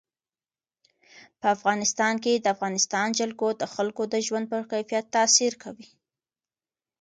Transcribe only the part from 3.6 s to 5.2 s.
د خلکو د ژوند په کیفیت